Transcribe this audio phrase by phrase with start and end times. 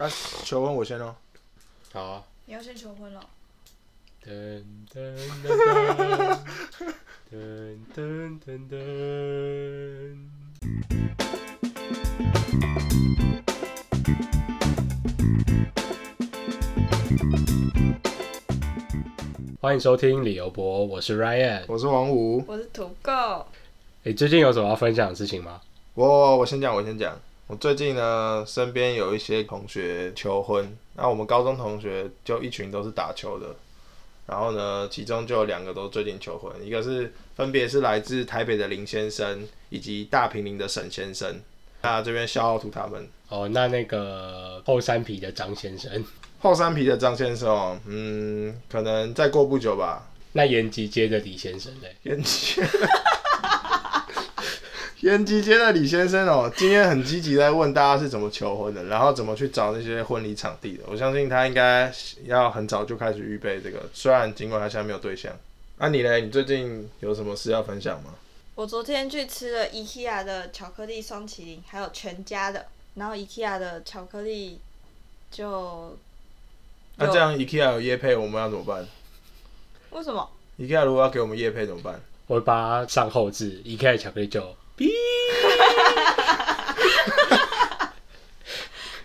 [0.00, 0.08] 啊，
[0.44, 1.14] 求婚我先哦。
[1.92, 2.24] 好啊。
[2.46, 3.20] 你要先求婚了。
[4.24, 6.38] 噔噔噔
[7.30, 10.16] 噔噔噔噔。
[19.60, 21.64] 欢迎收听理由博，我是 Ryan。
[21.68, 22.42] 我是王五。
[22.48, 23.12] 我是土狗。
[24.04, 25.60] 哎，最近有什么要分享的事情吗？
[25.92, 27.14] 我我先讲，我先讲。
[27.50, 30.72] 我最近呢，身边有一些同学求婚。
[30.94, 33.46] 那我们高中同学就一群都是打球的，
[34.28, 41.40] 然后呢，其中就有两个都最近求婚，一个是分别是来自台北的林先生，以及大平林的沈先生。
[41.82, 43.08] 那这边消耗图他们。
[43.30, 46.04] 哦，那那个后山皮的张先生，
[46.38, 50.08] 后山皮的张先生哦，嗯，可能再过不久吧。
[50.34, 51.96] 那延吉街的李先生嘞？
[52.04, 52.60] 延吉，
[55.00, 60.84] 延吉街的李先生哦，今天很积极在问大家是怎么求婚的，然后怎么去找那些婚礼场地的。
[60.86, 61.90] 我相信他应该
[62.24, 65.32] 要很早就开始预备这个，虽然尽管他现在没有对象。
[65.78, 66.18] 那你呢？
[66.18, 68.14] 你最近有什么事要分享吗？
[68.54, 72.66] 我昨天去吃了 IKEA 的巧克力双麒麟，还有全家的。
[72.96, 74.60] 然后 IKEA 的巧克力
[75.30, 75.96] 就，
[76.96, 78.86] 那这样 IKEA 有叶配，我们要怎么办？
[79.92, 81.98] 为什么？IKEA 如果要给我们叶配怎么办？
[82.26, 84.90] 我会把它上后置，IKEA 巧克力就哔。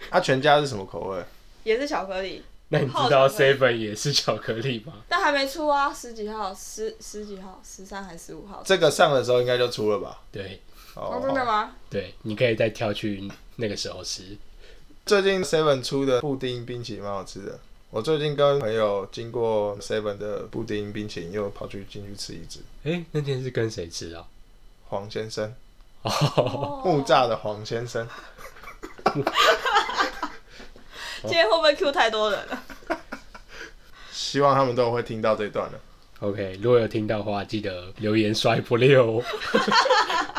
[0.09, 1.21] 啊，全家是什么口味？
[1.65, 2.41] 也是巧克力。
[2.69, 4.93] 那你知道 Seven 也是巧克力吗？
[5.07, 6.51] 但还没出啊，十几号？
[6.55, 7.61] 十十几号？
[7.63, 8.63] 十三还是十五号？
[8.65, 10.21] 这个上的时候应该就出了吧？
[10.31, 10.61] 对。
[10.95, 11.75] 哦，真的吗？
[11.89, 14.37] 对，你可以再挑去那个时候吃。
[15.05, 17.59] 最近 Seven 出的布丁冰淇淋蛮好吃的。
[17.91, 22.61] 我最近跟朋友经过 Seven 的布丁冰淇淋，又跑去进去吃一只。
[22.83, 24.25] 哎，那天是跟谁吃啊？
[24.87, 25.53] 黄先生。
[26.05, 26.81] 哦。
[26.85, 28.07] 木栅的黄先生。
[31.21, 32.63] 今天会不会 Q 太多人了？
[34.11, 35.79] 希望他们都会听到这段了。
[36.19, 39.23] OK，如果有听到的话，记得留言刷一波六。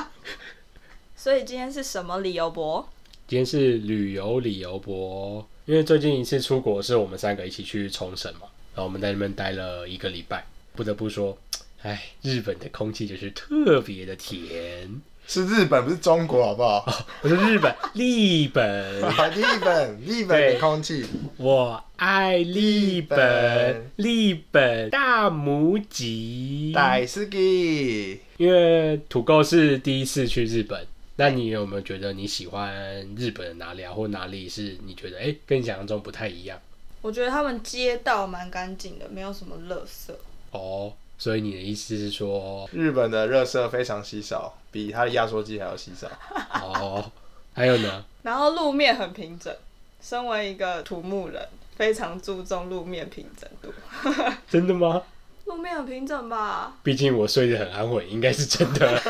[1.16, 2.88] 所以今天是什么理由博？
[3.26, 8.42] 今天是旅游理由博，因为最近一次出国是我们三个一起去冲绳嘛，
[8.74, 10.46] 然后我们在那边待了一个礼拜。
[10.74, 11.36] 不得不说，
[11.82, 15.02] 哎，日本的空气就是特别的甜。
[15.28, 17.04] 是日本，不是中国，好不好？
[17.22, 19.00] 我说日本， 日本，
[19.32, 21.04] 日本，日本的空气。
[21.36, 26.72] 我爱日本，日本大拇指。
[26.72, 28.18] 大好き。
[28.36, 30.86] 因为土狗是第一次去日本。
[31.16, 32.72] 那你有没有觉得你喜欢
[33.16, 36.56] 日本的哪里啊，或哪里是你觉得哎跟你想象中不太一样？
[37.02, 40.12] 我觉得他们街道蛮干净的，没有什么垃圾。
[40.52, 46.06] 哦，所以你的意思是说日本的垃圾非常稀少，比它的压缩机还要稀少。
[46.60, 47.10] 哦，
[47.54, 48.04] 还有呢？
[48.22, 49.54] 然后路面很平整，
[50.02, 53.72] 身为一个土木人，非常注重路面平整度。
[54.50, 55.02] 真的吗？
[55.46, 56.76] 路面很平整吧？
[56.82, 59.00] 毕竟我睡得很安稳，应该是真的。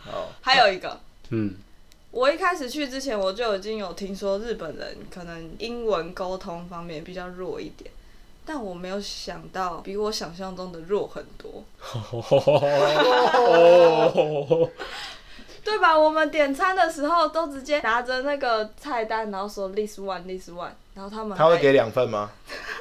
[0.00, 0.98] 好，还有一个，
[1.28, 1.54] 嗯，
[2.12, 7.90] 我一开始去之前，我就已经有听说日本人可能英文沟通方面比较弱一点，
[8.46, 11.64] 但我没有想到比我想象中的弱很多。
[15.64, 15.98] 对吧？
[15.98, 22.30] 我们点餐的时候都直接拿着那个菜单，然后说 this one this one，然后他们他会给两份吗？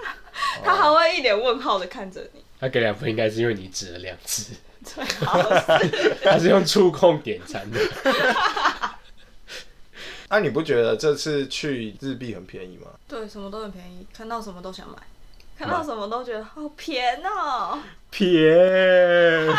[0.64, 2.44] 他还会一脸问号的看着你。
[2.60, 4.54] 他给两份应该是因为你指了两次。
[4.86, 6.16] 最好是。
[6.24, 7.80] 他是用触控点餐的。
[10.30, 12.90] 那你不觉得这次去日币很便宜吗？
[13.08, 14.96] 对，什么都很便宜，看到什么都想买，
[15.58, 17.80] 看到什么都觉得好便哦。
[18.12, 19.48] 便。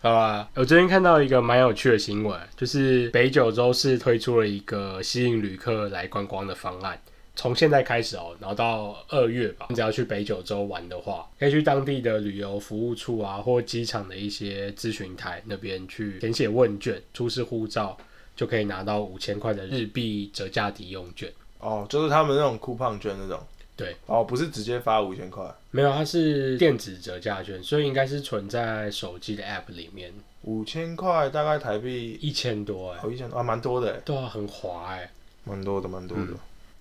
[0.00, 7.00] 好吧，我最近看到一个蛮有趣的新闻，就是北九州市推出了一个吸引旅客来观光的方案。
[7.34, 17.96] 从现在开始哦，然后到二月吧，你只要去北九州玩的话，可以去当地的旅游服务处啊，或机场的一些咨询台那边去填写问卷，出示护照，
[18.34, 21.32] 就可以拿到五千块的日币折价抵用券。
[21.60, 23.40] 哦，就是他们那种酷胖券那种。
[23.76, 23.96] 对。
[24.06, 25.44] 哦，不是直接发五千块。
[25.70, 30.12] 没有，它是电子折价券，所以应该是存在手机的 App 里面。
[30.42, 33.00] 五千块大概台币一千多哎。
[33.02, 34.00] 哦，一千多啊，蛮多的。
[34.04, 35.10] 对啊，很滑哎。
[35.44, 36.32] 蛮多的，蛮多的。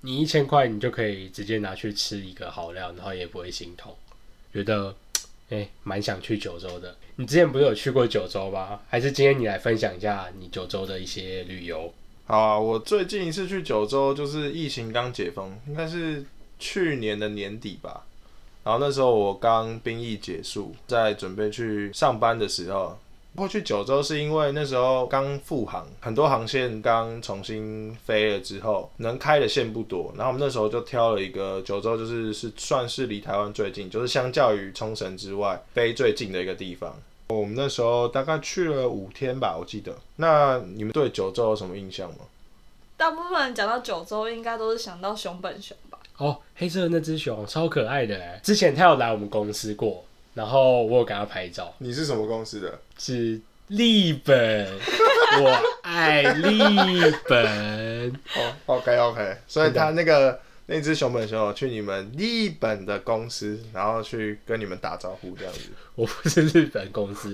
[0.02, 3.96] 你一千块，你就可以直接拿去吃一个好料，然后也不会心痛，
[4.54, 4.96] 觉得
[5.50, 6.96] 哎，蛮想去九州的。
[7.16, 8.80] 你之前不是有去过九州吗？
[8.90, 11.92] 还是今天你来分享一下你九州的一些旅游？
[12.28, 16.26] 好啊，我最近一次去九州就是疫情刚解封，应该是
[16.60, 18.04] 去年的年底吧。
[18.66, 23.00] 然后那时候我刚兵役结束，在准备去上班的时候。
[23.34, 30.12] 过去九州是因为那时候刚复航，很多航线刚重新飞了之后，能开的线不多。
[30.18, 36.94] 然后我们那时候就挑了一个九州，就是是算是离台湾最近，就是相较于冲绳之外飞最近的一个地方。
[37.30, 39.94] 我们那时候大概去了五天吧，我记得。
[40.16, 42.20] 那你们对九州有什么印象吗？
[42.96, 46.00] 大部分人讲到九州，应该都是想到熊本熊吧？
[46.18, 50.04] 哦，黑色的那只熊超可爱的之前他有来我们公司过，
[50.34, 51.74] 然后我有给他拍照。
[51.80, 52.80] 你是什么公司的？
[52.98, 54.66] 是立本，
[55.44, 58.10] 我爱立本。
[58.36, 60.40] 哦，OK OK，所以他那个。
[60.70, 65.70] 那只熊本熊去你们日本的公司，然后去跟你们打招呼这样子。
[65.96, 67.34] 我不是日本公司，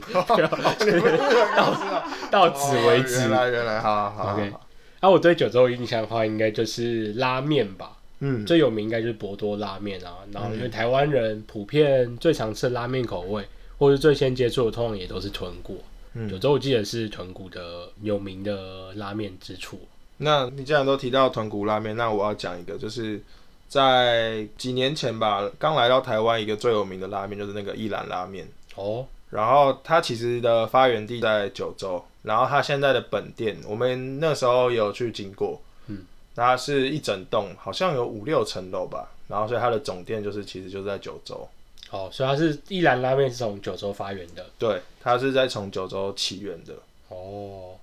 [2.30, 3.21] 到此为止。
[3.21, 4.53] 原来原来，好好 OK。
[5.00, 7.97] 啊，我对九州印象的话，应该就是拉面吧。
[8.19, 10.19] 嗯，最有名应该就是博多拉面啊。
[10.31, 13.44] 然后因为台湾人普遍最常吃拉面口味，
[13.79, 15.83] 或者最先接触的，通常也都是豚骨。
[16.29, 19.79] 九州我记得是豚骨的有名的拉面之处。
[20.23, 23.21] 那你既然都提到豚骨拉面，那我要讲一个，就是
[23.67, 29.05] 在几年前吧，刚来到台湾一个最有名的拉面就是那个一兰拉面哦。
[29.29, 36.05] 然后它其实的发源地在九州，然后它现在的本店，我们那时候有去经过，嗯，
[36.35, 39.11] 它是一整栋，好像有五六层楼吧。
[39.27, 41.47] 然后所以它的总店就是其实就是在九州。
[41.91, 44.45] 哦，所以它是一兰拉面是从九州发源的。
[44.57, 46.73] 对，它是在从九州起源的。
[47.09, 47.75] 哦，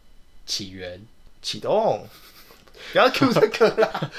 [0.46, 1.00] 起源。
[1.42, 2.04] 启动，
[2.92, 4.10] 不要 Q 这个啦。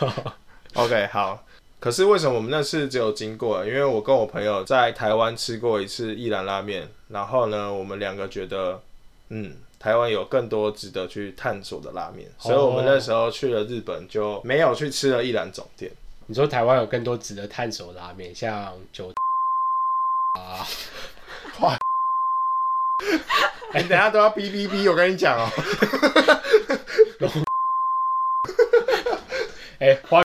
[0.74, 1.44] OK，好。
[1.80, 3.64] 可是为什么我们那次只有经过？
[3.64, 8.82] 因为我跟我朋友在台湾吃过一次一兰拉面，然后呢，我们两个觉得，
[9.28, 15.92] 嗯，台湾有更多值得去探索的拉面，所以我们那时候去了日本，就没有去吃了一兰总店。
[16.26, 19.12] 你说台湾有更多值得探索的拉面，像九
[20.36, 20.66] 啊，
[21.60, 21.78] 哇！
[23.74, 25.48] 你等下都要哔哔哔，我跟你讲哦。
[29.78, 30.22] 哎，花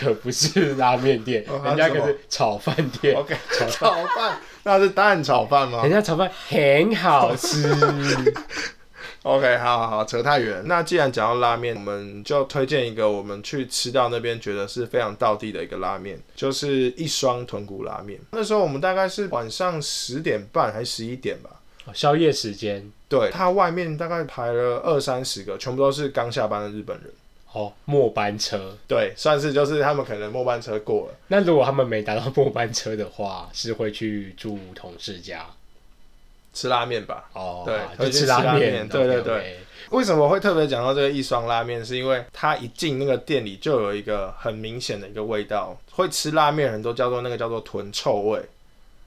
[0.00, 3.14] 可不是拉面店，人家可是炒饭店。
[3.16, 3.36] OK，
[3.70, 5.82] 炒饭那是蛋炒饭吗？
[5.82, 7.72] 人家炒饭很好吃。
[9.22, 10.62] OK，好好好，扯太远。
[10.64, 18.18] 那既然讲到拉面，我们就推荐一个我们去吃到那边觉得是非常道地的一个拉面，就是一双豚骨拉面。
[18.30, 21.50] 那时候我们大概是晚上十点半还是十一点吧？
[21.92, 22.90] 宵夜时间。
[23.08, 27.12] 对，它外面大概排了二三十个，全部都是刚下班的日本人。
[27.52, 28.76] 哦，末班车。
[28.86, 31.14] 对，算是就是他们可能末班车过了。
[31.28, 35.46] 那如果他们没达到末班车的话，是会去住同事家。
[36.52, 39.58] 吃拉面吧，哦，对，会吃拉面，对对对。
[39.90, 41.84] 为什么会特别讲到这个一双拉面？
[41.84, 48.40] 是因为它一进那个店里就有一个很明显的一个味道，会吃拉面人都叫做那个叫做豚臭味，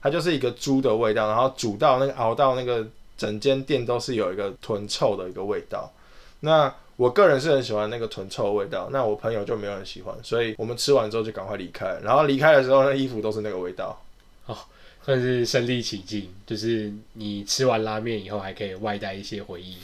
[0.00, 2.86] 它就是一个猪的味道，然后煮到那个熬到那个
[3.16, 5.92] 整间店都是有一个豚臭的一个味道。
[6.40, 14.00] 那我个人是很喜欢那个豚臭的味道，那我朋友就没有很喜欢，所以我们吃完之后就赶快离开，然后离开的时候那衣服都是那个味道。
[14.46, 14.56] 哦。
[15.04, 19.76] 算是身临其境，就是你吃完拉面以后还可以外带一些回忆，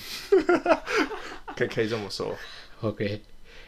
[1.54, 2.34] 可以可以这么说。
[2.80, 3.20] OK，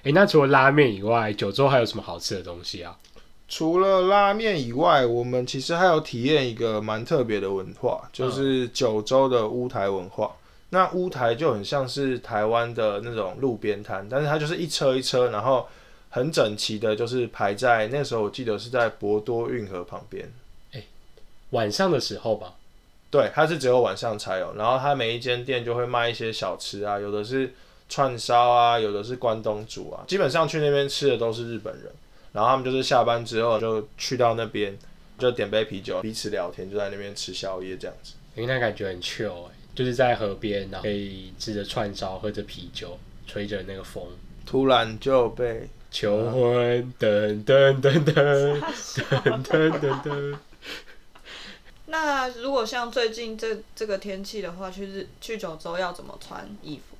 [0.02, 2.96] 哎，那除了拉面以外，九州还有什么好吃的东西啊？
[3.50, 10.34] 除了拉面以外，我们其实还有体验一个蛮特别的文化，就是九州的乌台文化。
[10.74, 15.68] 那乌台就很像是台湾的那种路边摊，但是它就是一车一车，然后
[16.08, 20.32] 很整齐的，就是排在那时候我记得是在博多运河旁边。
[21.50, 22.54] 晚上的时候吧，
[23.10, 24.54] 对，它是只有晚上才有。
[24.56, 27.52] 然后它每一间店就会卖一些小吃啊，有的是
[27.90, 30.02] 串烧啊，有的是关东煮啊。
[30.08, 31.92] 基本上去那边吃的都是日本人，
[32.32, 34.74] 然后他们就是下班之后就去到那边，
[35.18, 38.14] 就点杯啤酒，彼此聊天，就在那边吃宵夜这样子。
[38.34, 44.04] 因为那感觉很 chill 哎，就是在河边，然后可以吃着串烧，喝着啤酒，吹着那个风，
[44.44, 50.36] 突然就被求婚，噔噔噔噔噔噔噔噔。
[51.86, 56.96] 那如果像最近这这个天气的话，去日去九州要怎么穿衣服？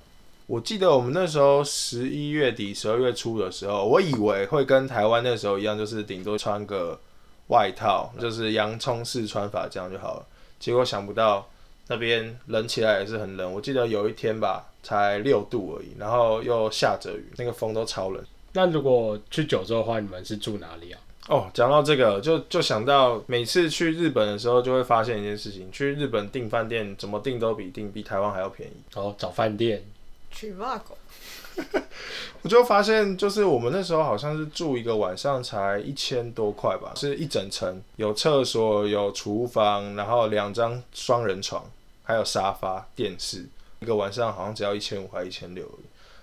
[0.47, 7.01] 我记得我们那时候十一月底、十二月初的时候，我以为会跟台湾那时候一样，就是顶多穿个
[7.47, 10.27] 外套，就是洋葱式穿法这样就好了。
[10.59, 11.49] 结果想不到
[11.89, 13.53] 那边冷起来也是很冷。
[13.53, 18.25] 我记得有一天吧，才六度而已，然后又下着雨，那个风都超冷。
[18.53, 21.01] 那如果去九州的话，你们是住哪里啊？
[21.29, 28.73] 哦，讲到这个，就就想到每次去日本的时候，就会发现一件事情：去日本订饭店，怎么订都比订比台湾还要便宜。
[28.95, 29.85] 哦，找饭店。
[30.31, 30.97] 去外国。
[32.43, 41.65] 我就发现，就是我们那时候好像是住一个晚上才一千多块吧，是一整层，有厕所、有厨房，然后两张双人床，
[42.03, 43.47] 还还有沙发、电视，
[43.81, 45.67] 一个晚上好像只要一千五还一千六。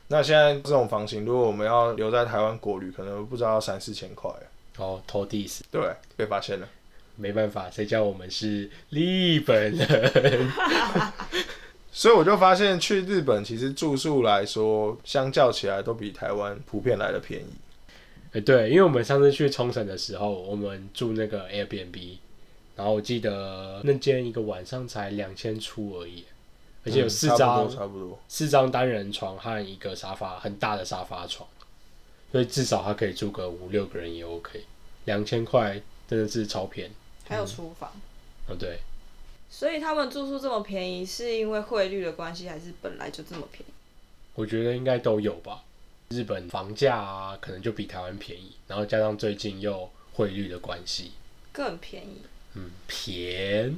[0.09, 4.29] 那现在这种房型，如果我们要留在台湾国旅，可能不知道要三四千块。
[4.77, 5.63] 哦，投地死。
[5.71, 5.81] 对，
[6.15, 6.67] 被发现了。
[7.15, 10.51] 没办法，谁叫我们是日本人？
[11.91, 17.47] 所以我就发现，去日本其实住宿来说，相较起来都比台湾普遍来的便宜。
[18.33, 22.17] 哎，对，因为我们上次去冲绳的时候，我们住那个 Airbnb，
[22.75, 26.23] 然后我记得那间一个晚上才两千出而已，
[26.85, 31.49] 而且有四张，差不多四张单人床和一个沙发，很大的沙发床，
[32.31, 34.63] 所以至少它可以住个五六个人也 OK。
[35.05, 36.91] 两千块真的是超便宜，
[37.27, 37.89] 还有厨房。
[38.47, 38.77] 哦，对。
[39.49, 43.71] 所以他们住宿这么便宜，是因为汇率的关系，还是本来就这么便宜？
[44.35, 45.63] 我觉得应该都有吧。
[46.09, 51.11] 日本房价啊，可能就比台湾便宜，然后加上最近又汇率的关系，
[51.51, 52.21] 更便宜。
[52.55, 53.77] 嗯，便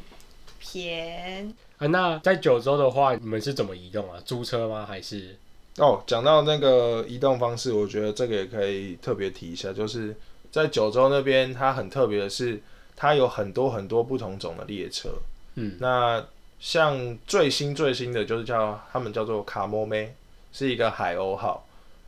[0.59, 1.87] 便啊。
[1.87, 4.21] 那在九州的话，你们是怎么移动啊？
[4.23, 4.85] 租车吗？
[4.85, 5.35] 还是？
[5.77, 10.15] 哦，讲到那个移动方式，我觉得这个也可以特别提一下，就是
[10.51, 12.61] 在九州那边，它很特别的是，
[12.95, 15.09] 它有很多很多不同种的列车。
[15.55, 16.25] 嗯，那
[16.59, 20.13] 像最新最新的就是叫他们叫做卡莫梅，
[20.53, 21.65] 是一个海鸥号。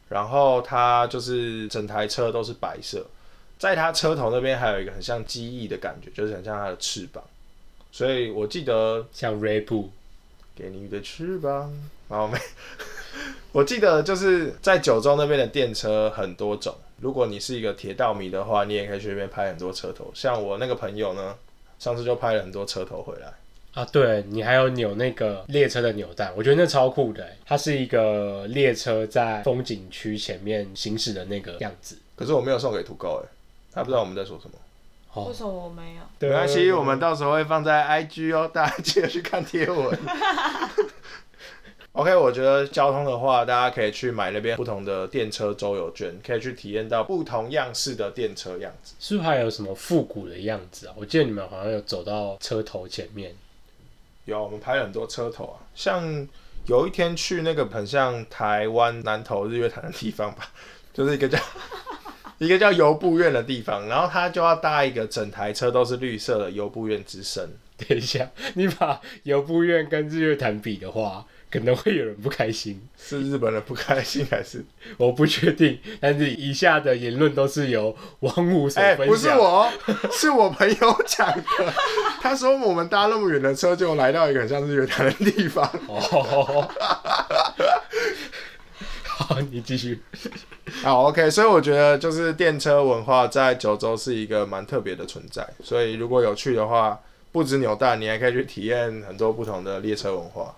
[0.09, 3.03] 然后它就是整台车都是白色，
[3.57, 7.23] 在它车头那边还有一个很像机翼的感觉，就是很像它的翅膀。
[7.91, 9.89] 所以我记得像 r a p
[10.55, 11.73] 给你的翅膀，
[12.09, 12.37] 好没？
[13.53, 20.11] 我记得就是在九州那边的电车很多种，如果你是一个铁道迷的话，你也可以去那边拍很多车头。
[20.13, 21.35] 像我那个朋友呢，
[21.83, 23.27] 上次就拍了很多车头回来。
[23.73, 27.27] 啊，对你还有扭那个列车的扭蛋，我觉得那超酷的。
[27.45, 31.97] 它是一个列车在风景区前面行驶的那个样子。
[32.15, 33.27] 可是我没有送给土狗哎，
[33.73, 35.25] 他不知道我们在说什么。
[35.27, 36.03] 为什么我没有？
[36.19, 39.99] 没关系，我们到时候会放在 IG 哦，大家记得去看贴文。
[41.93, 48.95] OK，我觉得交通的话，大家可以去买那边不同的电车周游券，可以去体验到不同样式的电车样子。
[48.99, 50.93] 是不是还有什么复古的样子啊？
[50.97, 53.35] 我记得你们好像有走到车头前面。
[54.25, 56.27] 有，我们拍了很多车头啊，像
[56.65, 60.47] 有一天去那个很像台湾南投日月潭的地方吧，
[60.95, 61.37] 就是一个叫
[62.39, 67.47] 一个叫游步院的地方，然后他就要搭一个整台车都是绿色的游步院之神。
[67.77, 71.23] 等一下，你把游步院跟日月潭比的话。
[71.53, 74.65] 可能会有人不开心，是日本人不开心还是
[74.97, 75.77] 我不确定。
[75.99, 79.71] 但是以下的言论都是由王武所分享，不是我，
[80.11, 81.43] 是我朋友讲的。
[82.19, 85.63] 他说我们搭那么远的车，就来到一个很像日月潭的地方。
[85.87, 86.67] 哦，
[89.03, 90.01] 好，你继续。
[90.81, 91.29] 好，OK。
[91.29, 95.47] 所以我觉得就是电车文化在九州是一个蛮特别的存在。
[95.63, 96.99] 所以如果有去的话，
[97.31, 100.55] 不止扭蛋，你还可以去体验很多不同的列车文化。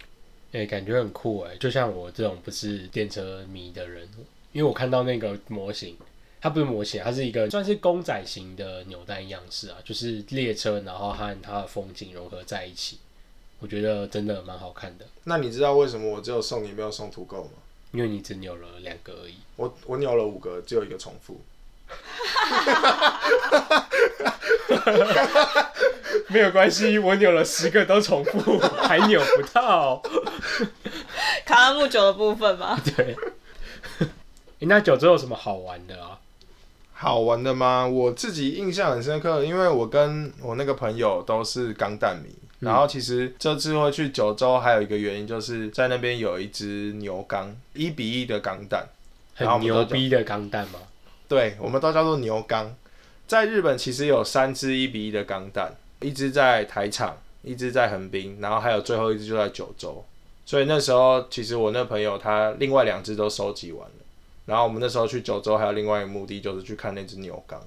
[0.56, 1.54] 哎，感觉很酷哎！
[1.58, 4.08] 就像我这种不是电车迷的人，
[4.54, 5.98] 因为我看到那个模型，
[6.40, 13.00] 它不是模型，它是一个算是公仔型的扭蛋样式啊，就是列车，然后和它的风景融合在一起，
[13.60, 15.06] 我觉得真的蛮好看的。
[15.26, 17.50] 那你知道为什么我只有送你没有送土狗吗？
[17.92, 19.36] 因为你只扭了两个而已。
[19.58, 21.42] 我我扭了五个，只有一个重复。
[26.28, 30.02] 没有关系，我扭了十个都重复，还扭不到。
[31.46, 32.80] 卡拉木酒的部分吗？
[32.96, 33.16] 对。
[34.60, 36.20] 那九州有什么好玩的啊？
[36.94, 37.86] 好玩的吗？
[37.86, 42.34] 我自己印象很深刻，因为我跟我那个朋友都是钢弹迷。
[42.60, 48.88] 然后其实这次会去九州，还有一个原因就是在那边有一只牛钢，一比一的钢弹，
[49.36, 50.80] 很牛逼的钢弹吗？
[51.28, 52.74] 对，我们都叫做牛钢。
[53.28, 60.06] 在日本其实有三只一比一的钢弹，一只在台场，一只在横滨，然后还有最后一只就在九州。
[60.46, 63.96] 所以那时候其实我那朋友他另外两只都收集完了。
[64.46, 67.60] 然后我们那时候去九州还有另外一个目的就是去看那只牛钢。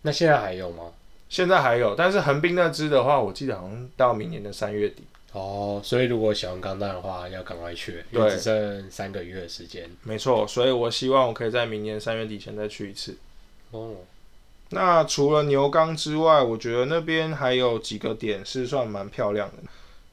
[0.00, 0.92] 那现在还有吗？
[1.28, 5.02] 现在还有，但是横滨那只的话，我记得好像到明年的三月底。
[5.32, 9.90] 哦，所以如果喜欢钢弹的话，要赶快去，因为只剩三个月的时间。
[10.02, 13.16] 没错，所以我希望我可以在明年三月底前再去一次。
[13.72, 13.96] 哦。
[14.70, 19.56] 那除了牛缸之外，我觉得那边还有几个点是算蛮漂亮的。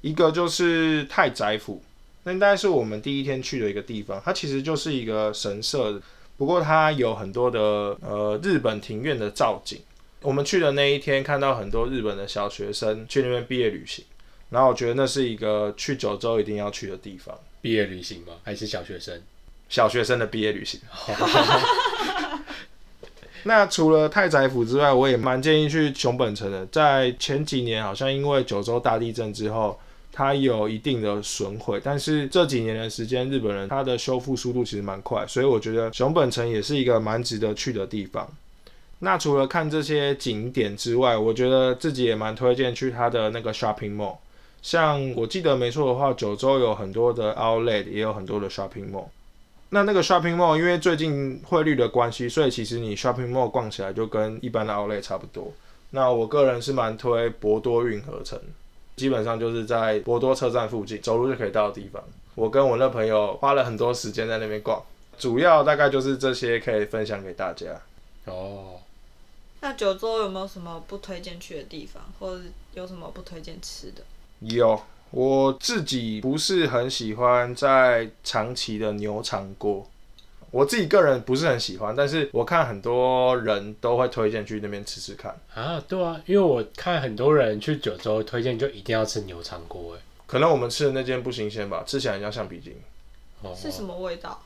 [0.01, 1.81] 一个就是太宰府，
[2.23, 4.21] 那应该是我们第一天去的一个地方。
[4.25, 6.01] 它其实就是一个神社，
[6.37, 7.59] 不过它有很多的
[8.01, 9.79] 呃日本庭院的造景。
[10.21, 14.05] 我们去的那一天看到很多日本的小学生去那边毕业旅行，
[14.49, 17.35] 然后我觉得那是一个去九州一定要去的地方。
[17.61, 18.33] 毕业旅行吗？
[18.43, 19.21] 还是小学生？
[19.69, 20.79] 小学生的毕业旅行。
[23.43, 26.65] 那除了太宰府之外，我也蛮建议去熊本城的。
[26.67, 29.79] 在前几年，好像因为九州大地震之后，
[30.11, 38.29] 它有一定的损毁，但是这几年的时间，日本人它的修复速度其实蛮快，所以我觉得熊本城也是一个蛮值得去的地方。
[38.99, 44.17] 那除了看这些景点之外，我觉得自己也蛮推荐去它的那个 shopping mall。
[44.61, 49.05] 像我记得没错的话，九州有很多的 outlet，也有很多的 shopping mall。
[49.73, 55.51] 那那个 shopping mall 因为最近汇率的关系，所以其实你 shopping mall 逛起来就跟一般的 outlet 差不多。
[55.91, 58.37] 那我个人是蛮推博多运河城，
[58.97, 62.03] 基本上就是在博多车站附近走路就可以到的地方。
[62.35, 64.83] 我跟我那朋友花了很多时间在那边逛，
[65.17, 67.67] 主要大概就是这些可以分享给大家。
[68.25, 68.79] 哦，
[69.61, 74.01] 那九州有没有什么不推荐去的地方，或者有什么不推荐吃的？
[74.39, 79.85] 有，我自己不是很喜欢在长崎的牛肠锅，
[80.49, 85.37] 我自己个人不是很喜欢，但是我看很多人都会推荐去那边吃吃看。
[85.53, 92.73] 啊，对啊，因为我看很多人去九州推荐就一定要吃牛肠锅，哎，可能我们吃的那间不新鲜吧，吃起来很像橡皮筋。
[93.41, 94.41] 哦，是什么味道？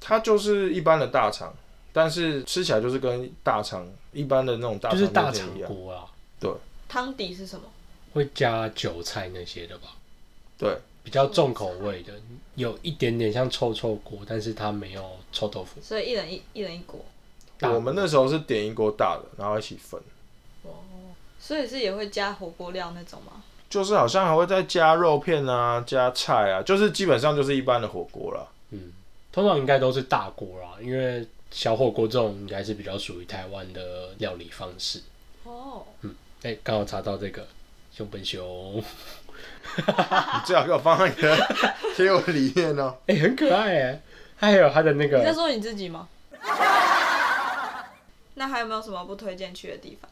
[0.00, 1.54] 它就是一般的大肠，
[1.92, 5.68] 但是吃起来就是跟大肠一般的那种大肠大肠一样。
[5.72, 6.04] 锅啊，
[6.38, 6.50] 对。
[6.88, 7.64] 汤底是什么？
[8.12, 9.88] 会加韭菜那些的吧？
[10.60, 12.12] 对，比较重口味的，
[12.54, 15.80] 有一点点像臭臭锅，但是它没有臭豆腐。
[15.80, 17.02] 所以一人一一人一锅。
[17.62, 19.98] 我们那时候是点一锅大的，然后一起分。
[20.64, 20.70] 哦，
[21.38, 23.42] 所以是也会加火锅料那种吗？
[23.70, 28.46] 就是好像还会再加肉片啊，加菜啊，就是基本上就是一般的火锅了。
[28.68, 28.92] 嗯，
[29.32, 35.00] 通常应该都是大锅啦，因为小火锅这种应该是比较属于台湾的料理方式。
[35.44, 35.86] 哦。
[36.02, 37.46] 嗯，哎，刚好查到这个。
[37.92, 38.82] 熊本熊，
[39.76, 41.36] 你最好给我放在你的
[41.96, 42.94] 贴我里面哦。
[43.06, 44.00] 哎，很可爱哎，
[44.38, 45.18] 它还有他的那个。
[45.18, 46.08] 你在说你自己吗？
[48.34, 50.10] 那还有没有什么不推荐去的地方？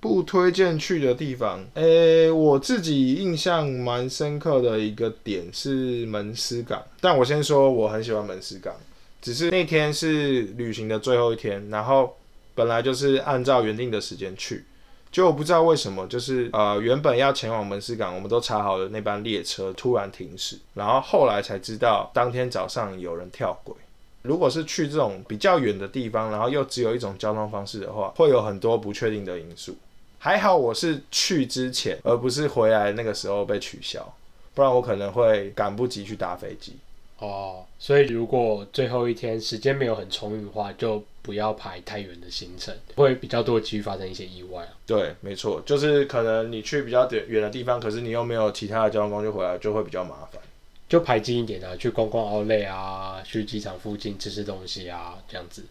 [0.00, 6.82] 不推荐去的地方，诶，我自己印象蛮深刻的一个点是门司港。
[7.00, 8.74] 但我先说，我很喜欢门司港，
[9.22, 12.16] 只是那天是旅行的最后一天，然后
[12.54, 14.64] 本来就是按照原定的时间去。
[15.12, 23.76] 就我不知道为什么，就是呃，原本要前往门司港，我们都查好了那班列车突然停驶，然后后来才知道当天早上有人跳轨。
[24.22, 29.76] 如果是去这种比较远的地方，然后又只有一种交通方式的话，会有很多不确定的因素。
[30.18, 34.14] 还好我是去之前，而不是回来那个时候被取消，
[34.54, 36.76] 不然我可能会赶不及去搭飞机。
[37.22, 44.70] 哦，所以如果最后一天时间没有很充裕的话，就不要排太远的行程，会比较多机会发生一些意外啊。
[44.84, 50.42] 对，没错，就是可能你去比较远远的地方，可是你又没有其他的交通工具回来，就会比较麻烦。
[50.88, 55.64] 就排近一点啊，去逛逛奥莱啊，去机场附近吃吃东西啊，这样子。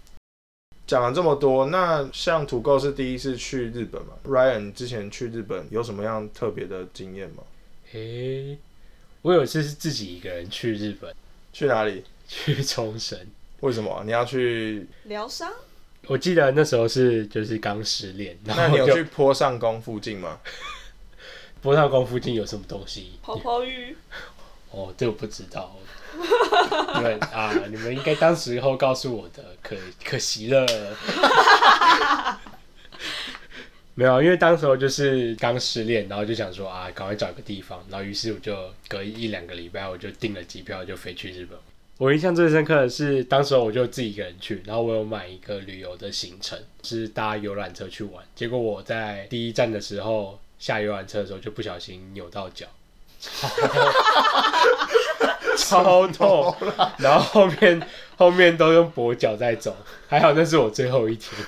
[0.87, 7.43] 讲了这么多，那像土狗是第一次去日本嘛？Ryan 之前去日本有什么样特别的经验吗？
[7.91, 8.57] 诶，
[9.21, 11.13] 我有一次是自己一个人去日本。
[11.53, 12.03] 去哪里？
[12.27, 13.17] 去冲绳。
[13.59, 15.51] 为什么你要去疗伤？
[16.07, 18.37] 我记得那时候是就是刚失恋。
[18.43, 20.39] 那你有去坡上宫附近吗？
[21.61, 23.19] 坡上宫附近有什么东西？
[23.21, 23.95] 泡泡浴。
[24.71, 25.75] 哦，这我不知道。
[26.99, 30.65] 对 啊，你们应该当时候告诉我的，可可惜了。
[33.93, 38.55] 没有，因为当时候就是刚失恋，然后就想说啊，赶快找一个地方，然后于是我就
[38.87, 41.57] 隔一两个礼拜，我就订了机票，就飞去日本。
[41.97, 48.23] 我印象最深刻的是，当时候我就自己一个人去，然后我有买一个旅游的行程，是搭游览车去玩。
[48.33, 52.65] 结果我在第一站的时候下游览车的时候，就不小心扭到脚，
[55.57, 56.55] 超痛，
[56.97, 59.75] 然后后面后面都用跛脚在走，
[60.07, 61.39] 还好那是我最后一天。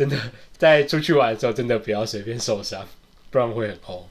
[0.00, 0.16] 真的，
[0.56, 2.86] 在出去玩的时候，真的不要随便受伤，
[3.30, 4.08] 不然会很痛。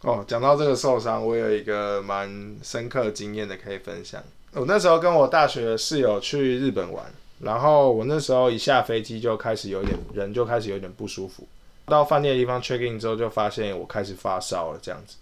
[0.00, 4.24] 哦，讲到这个受伤，我有一个蛮深刻经验的可以分享。
[4.54, 7.04] 我那时候跟我大学的室友去日本玩，
[7.40, 11.46] 然后我那时候一下飞机就开始有点人就开始有点不舒服，
[11.84, 15.16] 到饭店的地方 check in 之后就发现我开始发烧了，这样子。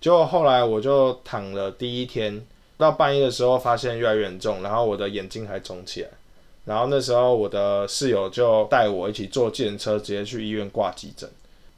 [0.00, 2.44] 结果后来我就躺了第一天，
[2.76, 6.08] 到半夜的时候发现越来越严重，然后我的眼睛还肿起来。
[6.64, 11.28] 然后那时候我的室友就带我一起坐计程车，直接去医院挂急诊。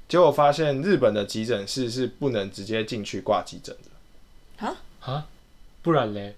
[0.08, 4.66] 结果发现日本的急诊室是不能直接进去挂急诊的。
[4.66, 5.26] 啊啊，
[5.82, 6.34] 不然嘞？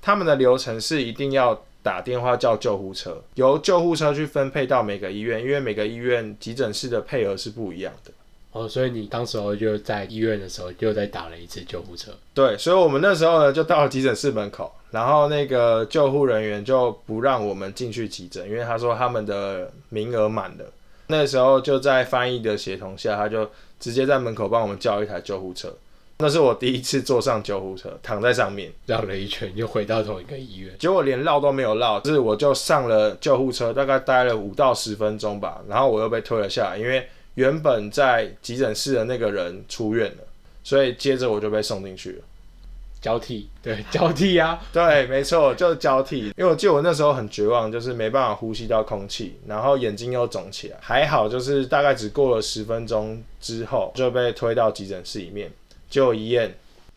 [0.00, 8.10] 他们的流程是一定要打电话叫救护车，由救护车去分配到每个医院，因为每个医院急诊室的配额是不一样的。
[8.54, 12.12] 哦，所以你当时候就在医院的时候，又再打了一次救护车。
[12.32, 20.64] 对，所以我们那时候呢，就到了急诊室门口，然后那个救护人员就不让我们进去急诊，因为他说他们的名额满了。
[21.08, 25.74] 那时候就在翻译的协同下，他就直接在门口帮我们叫一台救护车。
[26.18, 30.72] 那是我第一次坐上救护车，躺在上面绕了一圈，又回到同一个医院。
[30.78, 37.04] 结果连绕都没有绕，就是我就上了救护车，大概待了五到十分钟吧，然后我又被推了下来，因为
[37.34, 40.24] 原本在急诊室的那个人出院了，
[40.62, 42.24] 所以接着我就被送进去了。
[43.00, 46.32] 交替， 对，交替啊，对，没错，就是交替。
[46.36, 55.50] 因为我记得我那时候很绝望，就是没办法呼吸到空气，然后眼睛又肿起来，还好就是大概只过了十分钟之后就被推到急诊室里面。
[55.90, 56.52] 就一验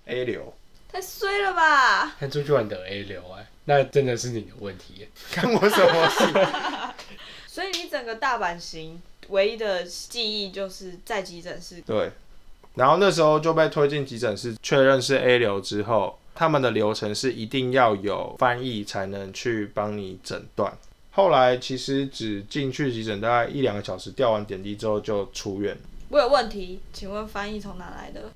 [0.05, 0.53] A 流，
[0.91, 2.15] 太衰了吧！
[2.19, 6.23] 看出去玩得 A 流哎，那真的是你的问题， 看我什么事？
[7.45, 11.81] 所以你整个大阪行唯一的记忆就是在急诊室。
[11.81, 12.11] 对，
[12.75, 20.77] 然后那时候就被推进急诊室，确认是 A 流之后，他们的流程是一定要有翻译才能去帮你诊断。
[21.11, 25.75] 后来其实只进去急诊大概一两个小时，吊完点滴之后就出院。
[26.09, 28.29] 我有问题，请问翻译从哪来的？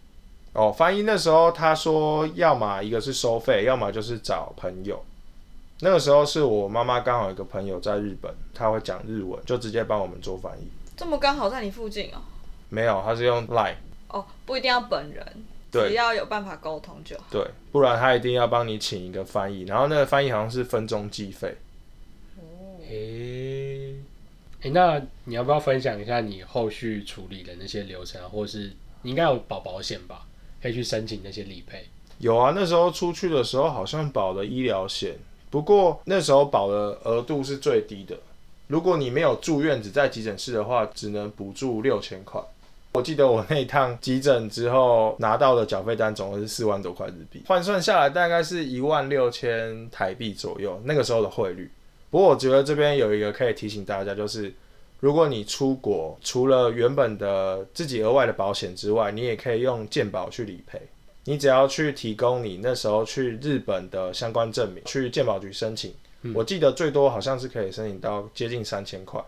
[0.54, 5.01] 哦，翻译那时候他说，要么一个是收费，要么就是找朋友。
[5.80, 10.67] 那个时候是我妈妈刚好有一个朋友在日本，他会讲日文，就直接帮我们做翻译。
[11.02, 12.22] 这么刚好在你附近哦？
[12.70, 13.74] 没有，他是用 Line。
[14.08, 15.26] 哦，不一定要本人，
[15.72, 17.24] 只要有办法沟通就好。
[17.32, 21.58] 对，不然他一定要帮你请一个翻译，然后那个翻译好像是分钟计费。
[22.38, 23.96] 哦，诶，
[24.62, 30.28] 诶，那你要不要分享一下你后续处理的那些流程，或是你应该有保保险吧？
[30.62, 31.84] 可以去申请那些理赔。
[32.20, 35.16] 有啊，那时候出去的时候好像保了医疗险，
[35.50, 38.16] 不过那时候保的额度是最低的。
[38.71, 42.41] 如果你没有住院只在急诊室的话，只能补助六千块。
[42.93, 51.69] 我记得我那一趟急诊之后拿到的缴费单总共是四万多块日币，换算下来大概是一万六千台币左右，那个时候的汇率。
[52.10, 54.53] 不过我觉得这边有一个可以提醒大家，就是。
[55.01, 60.79] 如果你出国，除了原本的自己额外的保险之外，你也可以用健保去理赔。
[61.23, 65.91] 你只要去提供你那时候去日本的相关证明，去健保局申请。
[66.34, 69.23] 我记得最多好像是可以申请到接近三千块，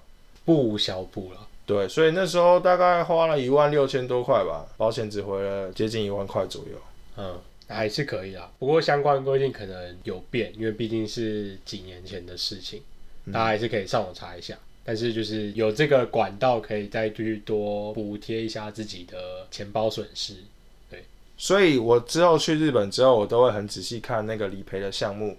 [0.46, 1.48] 不无小补了。
[1.66, 6.78] 对，所以那时候大概花了一万六千多块吧，保险只回了接近一万块左右。
[7.18, 8.52] 嗯，还是可以啦。
[8.60, 12.82] 不过相关规定可能有变，因为毕竟是几年前的事情，
[13.32, 14.58] 大家还是可以上网查一下。
[14.86, 20.36] 但是就是有这个管道，可以再去多补贴一下自己的钱包损失，
[20.90, 21.06] 对。
[21.38, 25.38] 所以我之后去日本之后，我都会很仔细看那个理赔的项目，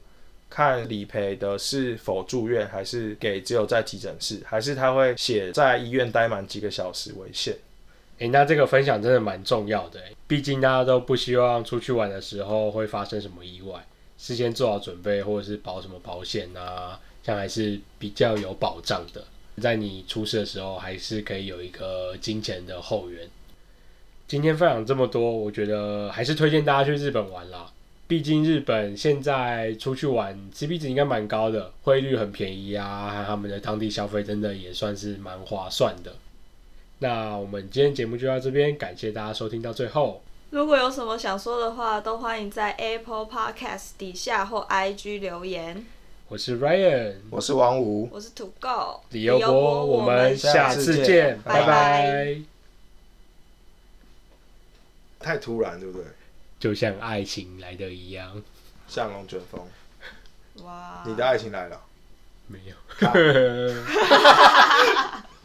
[0.48, 7.56] 看理赔的是否住院，还是给只有在急诊室，还是他会写在医院待满几个小时为限。
[8.18, 13.84] 诶，那这个分享真的蛮重要的，毕竟大家都不希望出去玩的时候会发生什么意外，
[14.16, 19.24] 事先做好准备，或者是保什么保险啊，这样还是比较有保障的。
[19.60, 23.28] 在你出事的时候，还是可以有一个金钱的后援。
[24.28, 27.70] 今天分享这么多，我觉得还是推荐大家去日本玩啦。
[28.06, 36.14] 毕竟日本现在出去玩，CP 值应该蛮高的，汇率很便宜啊，还有他们的当地消费真的也算是蛮划算的。
[36.98, 40.22] 那我们今天节目就到这边，感谢大家收听到最后。
[40.50, 45.84] 如果有什么想说的话，都欢迎在 Apple Podcast 底下或 IG 留言。
[46.28, 52.36] 我是 Ryan，我是王五，我是土狗，李优波，我们下次见，拜拜。
[55.18, 56.06] 太突然，对不对？
[56.64, 58.42] 就像爱情来的一样，
[58.88, 59.60] 像龙卷风。
[60.64, 61.02] 哇！
[61.04, 61.78] 你的爱情来了？
[62.46, 62.74] 没有。